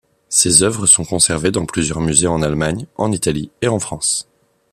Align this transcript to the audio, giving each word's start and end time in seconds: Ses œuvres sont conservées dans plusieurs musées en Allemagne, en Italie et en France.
Ses 0.29 0.63
œuvres 0.63 0.87
sont 0.87 1.05
conservées 1.05 1.51
dans 1.51 1.67
plusieurs 1.67 1.99
musées 1.99 2.25
en 2.25 2.41
Allemagne, 2.41 2.87
en 2.97 3.11
Italie 3.11 3.51
et 3.61 3.67
en 3.67 3.77
France. 3.77 4.27